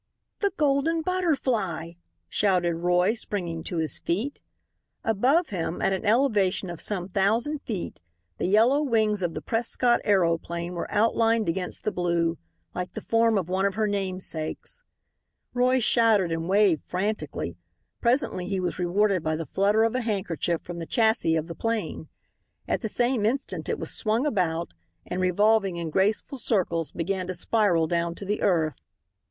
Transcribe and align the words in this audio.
"The 0.39 0.51
Golden 0.57 1.03
Butterfly!" 1.03 1.91
shouted 2.27 2.73
Roy, 2.73 3.13
springing 3.13 3.61
to 3.65 3.77
his 3.77 3.99
feet. 3.99 4.41
Above 5.03 5.49
him, 5.49 5.79
at 5.79 5.93
an 5.93 6.05
elevation 6.07 6.71
of 6.71 6.81
some 6.81 7.07
thousand 7.07 7.61
feet, 7.61 8.01
the 8.39 8.47
yellow 8.47 8.81
wings 8.81 9.21
of 9.21 9.35
the 9.35 9.43
Prescott 9.43 10.01
aeroplane 10.03 10.73
were 10.73 10.91
outlined 10.91 11.47
against 11.47 11.83
the 11.83 11.91
blue, 11.91 12.39
like 12.73 12.93
the 12.93 12.99
form 13.01 13.37
of 13.37 13.47
one 13.47 13.67
of 13.67 13.75
her 13.75 13.85
namesakes. 13.85 14.81
Roy 15.53 15.77
shouted 15.79 16.31
and 16.31 16.49
waved 16.49 16.83
frantically. 16.83 17.55
Presently 18.01 18.47
he 18.47 18.59
was 18.59 18.79
rewarded 18.79 19.21
by 19.21 19.35
the 19.35 19.45
flutter 19.45 19.83
of 19.83 19.93
a 19.93 20.01
handkerchief 20.01 20.61
from 20.61 20.79
the 20.79 20.87
chassis 20.87 21.35
of 21.35 21.45
the 21.45 21.53
'plane. 21.53 22.07
At 22.67 22.81
the 22.81 22.89
same 22.89 23.23
instant 23.23 23.69
it 23.69 23.77
was 23.77 23.91
swung 23.93 24.25
about, 24.25 24.73
and 25.05 25.21
revolving 25.21 25.75
in 25.75 25.91
graceful 25.91 26.39
circles 26.39 26.91
began 26.91 27.27
to 27.27 27.35
spiral 27.35 27.85
down 27.85 28.15
to 28.15 28.25
the 28.25 28.41
earth. 28.41 28.81